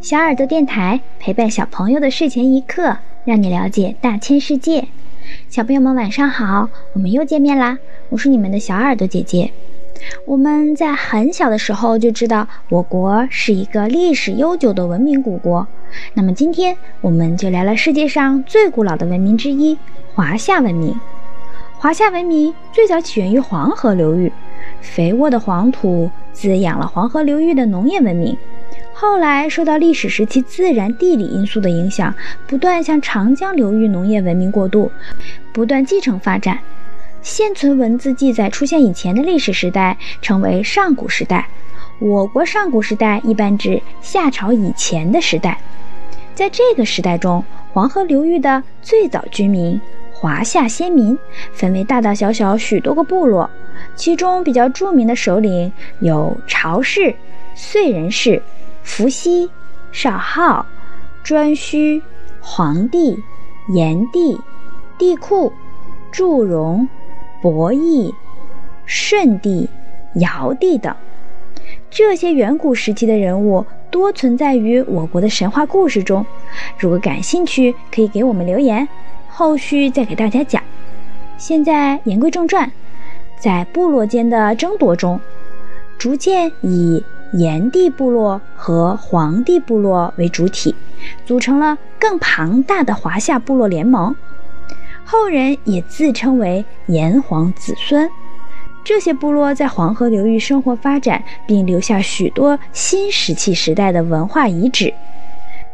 [0.00, 4.86] 小耳朵电台陪伴小朋友的睡前一刻，让你了解大千世界。
[5.48, 7.78] 小朋友们晚上好，我们又见面啦！
[8.10, 9.50] 我是你们的小耳朵姐姐。
[10.26, 15.66] 我们在很小的时候就知道，我国是一个历史悠久的文明古国。
[16.12, 19.78] 那么今天我们就聊聊世界上最古老的文明之一——
[20.14, 20.94] 华夏文明。
[21.76, 24.32] 华夏文明最早起源于黄河流域，
[24.80, 28.36] 肥沃的黄土滋养了黄河流域的农业文明。
[28.96, 32.14] 后来受到历史时期自然地理因素的影响，
[32.46, 34.90] 不断向长江流域农业文明过渡，
[35.52, 36.56] 不断继承发展。
[37.20, 41.48] 现存文字记载出现以前的历史时代称为上古时代。
[41.98, 45.58] 我国上古时代一般指夏朝以前的时代。
[46.32, 49.80] 在这个时代中，黄河流域的最早居民
[50.12, 51.18] 华夏先民
[51.52, 53.50] 分为大大小小许多个部落，
[53.96, 57.12] 其中比较著名的首领有巢氏、
[57.56, 58.40] 燧人氏。
[58.84, 59.50] 伏羲、
[59.90, 60.64] 少昊、
[61.24, 62.00] 颛顼、
[62.40, 63.18] 黄帝、
[63.70, 64.38] 炎帝、
[64.96, 65.50] 帝喾、
[66.12, 66.88] 祝融、
[67.42, 68.14] 伯益、
[68.86, 69.68] 舜帝、
[70.16, 70.94] 尧帝等，
[71.90, 76.24] 这些远古时期的人物多存在于我国的神话故事中。
[76.78, 78.86] 如果感兴趣，可以给我们留言，
[79.28, 80.62] 后续再给大家讲。
[81.38, 82.70] 现在言归正传，
[83.40, 85.18] 在部落间的争夺中，
[85.98, 87.02] 逐渐以。
[87.32, 90.74] 炎帝部落和黄帝部落为主体，
[91.26, 94.14] 组成了更庞大的华夏部落联盟。
[95.04, 98.08] 后人也自称为炎黄子孙。
[98.84, 104.92] 这些部落在黄河流域生活发展，并留下许多新石器时代的文化遗址，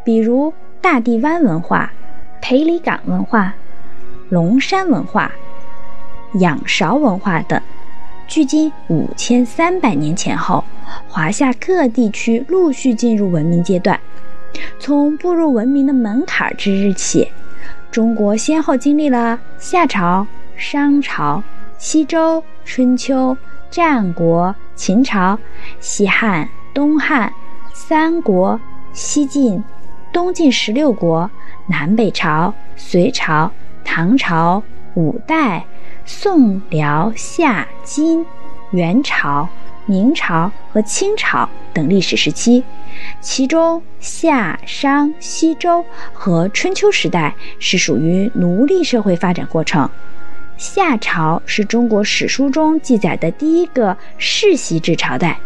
[0.04, 1.92] 比如大地湾文化、
[2.40, 3.54] 裴李岗文化、
[4.28, 5.32] 龙山文化、
[6.34, 7.60] 仰韶文化等。
[8.30, 10.64] 距今五千三百年前后，
[11.08, 13.98] 华夏各地区陆续进入文明阶段。
[14.78, 17.26] 从步入文明的门槛之日起，
[17.90, 21.42] 中国先后经历了夏朝、商朝、
[21.76, 23.36] 西周、春秋、
[23.68, 25.36] 战国、秦朝、
[25.80, 27.32] 西汉、东汉、
[27.74, 28.60] 三国、
[28.92, 29.60] 西晋、
[30.12, 31.28] 东晋十六国、
[31.66, 33.50] 南北朝、隋朝、
[33.84, 34.62] 唐朝、
[34.94, 35.66] 五代。
[36.04, 38.24] 宋、辽、夏、金、
[38.72, 39.48] 元朝、
[39.86, 42.64] 明朝和清朝等历史时期，
[43.20, 49.88] 其中夏、商、西周和春秋时代是属于奴隶社会发展过程。
[50.56, 55.38] 夏朝是中国史书中记载的第一个世袭制朝代，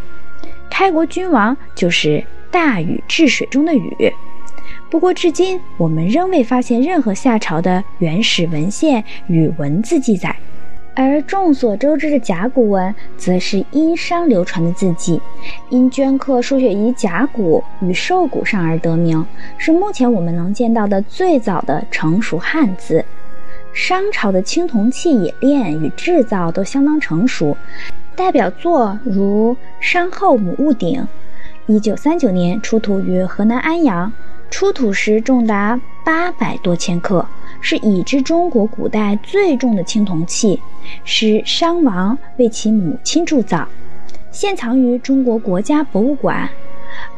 [0.71, 4.13] 开国君王就是大禹治水中的禹。
[4.95, 10.37] 不过，至今我们仍未发现任何夏朝的原始文献与文字记载。
[10.95, 15.21] 而众所周知的甲骨文，则是殷商流传的字迹，
[15.69, 19.27] 因镌刻书写于甲骨与兽骨上而得名，
[19.59, 23.05] 是目前我们能见到的最早的成熟汉字。
[23.73, 27.57] 商朝的青铜器冶炼与制造都相当成熟，
[28.15, 31.03] 代表作如《商后母戊鼎》，
[31.67, 34.13] 一九三九年出土于河南安阳，
[34.57, 37.27] 出土时重达八百多千克。
[37.61, 40.61] 是已知中国古代最重的青铜器，
[41.03, 43.67] 是商王为其母亲铸造，
[44.31, 46.49] 现藏于中国国家博物馆。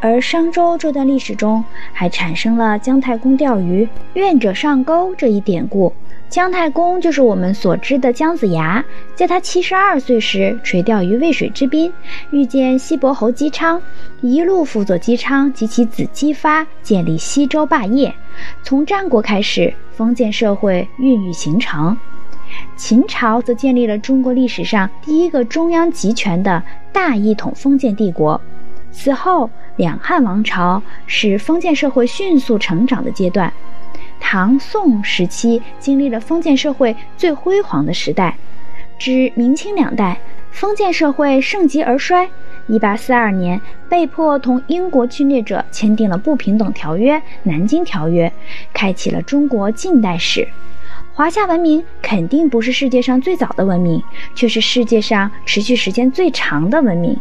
[0.01, 5.93] 而商周这段历史中，还产生了姜太公钓鱼、愿者上钩这一典故。
[6.29, 11.91] 姜太公就是我们所知的姜子牙，在他七十二岁时垂钓于渭水之滨，
[12.31, 13.81] 遇见西伯侯姬昌，
[14.21, 18.13] 一路辅佐姬昌及其子姬发建立西周霸业。
[18.63, 21.97] 从战国开始，封建社会孕育形成。
[22.77, 28.41] 秦朝则建立了中国历史上第一个中央集权的大一统封建帝国。
[28.91, 33.53] 此后，两汉王朝是封建社会迅速成长的阶段。
[34.21, 38.37] 唐宋时期经历了封建社会最辉煌的时代，
[38.99, 40.19] 至明清两代，
[40.51, 42.29] 封建社会盛极而衰。
[42.67, 48.29] 一八四二年，被迫同英国侵略者签订了不平等条约《南京条约》，
[48.73, 50.49] 开启了中国近代史。
[51.15, 54.03] 华夏文明肯定不是世界上最早的文明，
[54.35, 57.17] 却是世界上持续时间最长的文明。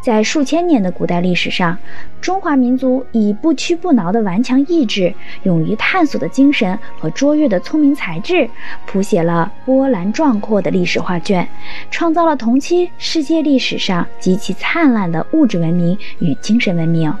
[0.00, 1.76] 在数千年的古代历史上，
[2.20, 5.12] 中华民族以不屈不挠的顽强意志、
[5.42, 8.48] 勇于探索的精神和卓越的聪明才智，
[8.86, 11.46] 谱写了波澜壮阔的历史画卷，
[11.90, 17.12] 创造了同期世界历史上极其灿烂的物质文明与精神文明。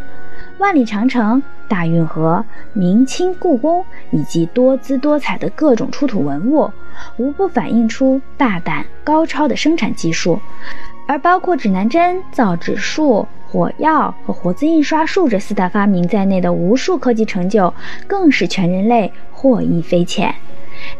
[0.58, 6.70] 万里长城、大运河、明清故宫以及多姿多彩的各种出土文物，
[7.16, 10.40] 无不反映出大胆高超的生产技术。
[11.08, 17.72] 而包括指南针、造纸术、火药和活字印刷术这四大发明在内的无数科技成就，
[18.06, 20.34] 更是全人类获益匪浅。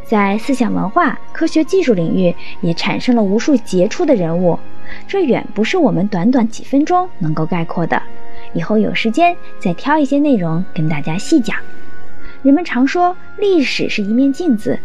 [0.06, 4.58] 在思想文化、科学技术领域，也产生了无数杰出的人物，
[5.06, 8.02] 这远不是我们短短几分钟能够概括的。
[8.54, 11.54] 以后有时间再挑一些内容跟大家细讲。
[12.42, 14.78] 人们常说，历史是一面镜子。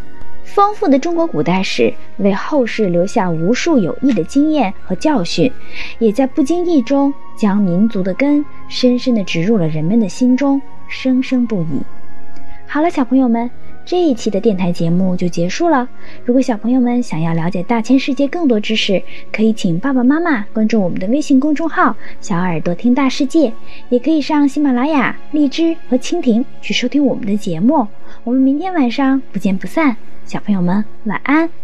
[0.44, 5.52] 丰富的中国古代史为后世留下无数有益的经验和教训，
[6.00, 11.82] 也在不经意中将民族的根深深地植入了人们的心中，生生不已。
[12.68, 13.50] 好了，小朋友们，
[13.86, 15.88] 这一期的电台节目就结束了。
[16.26, 19.02] 如果小朋友们想要了解大千世界更多知识，
[19.32, 23.52] 可以请爸爸妈妈关注我们的微信公众号“小耳朵听大世界”，
[23.90, 27.88] 也可以上喜马拉雅、荔枝和蜻蜓去收听我们的节目。
[28.24, 29.96] 我们明天晚上不见不散。
[30.26, 31.63] 小朋友们，晚安。